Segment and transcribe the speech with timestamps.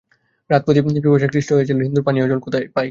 [0.49, 2.65] রমাপতি পিপাসায় ক্লিষ্ট হইয়া কহিল, হিন্দুর পানীয় জল পাই কোথায়?